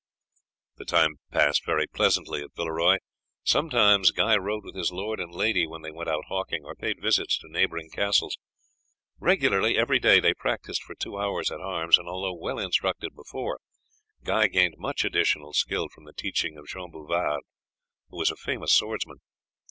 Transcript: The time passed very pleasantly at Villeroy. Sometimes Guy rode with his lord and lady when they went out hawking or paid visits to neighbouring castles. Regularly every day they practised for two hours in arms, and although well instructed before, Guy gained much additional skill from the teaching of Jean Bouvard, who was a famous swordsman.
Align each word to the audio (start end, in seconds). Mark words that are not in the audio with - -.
The 0.77 0.85
time 0.85 1.19
passed 1.29 1.63
very 1.63 1.85
pleasantly 1.85 2.41
at 2.41 2.55
Villeroy. 2.55 2.97
Sometimes 3.43 4.09
Guy 4.09 4.35
rode 4.35 4.65
with 4.65 4.73
his 4.75 4.91
lord 4.91 5.19
and 5.19 5.31
lady 5.31 5.67
when 5.67 5.83
they 5.83 5.91
went 5.91 6.09
out 6.09 6.23
hawking 6.27 6.63
or 6.65 6.73
paid 6.73 6.99
visits 6.99 7.37
to 7.37 7.47
neighbouring 7.51 7.91
castles. 7.91 8.35
Regularly 9.19 9.77
every 9.77 9.99
day 9.99 10.19
they 10.19 10.33
practised 10.33 10.81
for 10.81 10.95
two 10.95 11.19
hours 11.19 11.51
in 11.51 11.61
arms, 11.61 11.99
and 11.99 12.07
although 12.07 12.33
well 12.33 12.57
instructed 12.57 13.13
before, 13.15 13.59
Guy 14.23 14.47
gained 14.47 14.73
much 14.79 15.05
additional 15.05 15.53
skill 15.53 15.87
from 15.87 16.05
the 16.05 16.13
teaching 16.13 16.57
of 16.57 16.65
Jean 16.65 16.89
Bouvard, 16.89 17.41
who 18.09 18.17
was 18.17 18.31
a 18.31 18.35
famous 18.35 18.71
swordsman. 18.73 19.17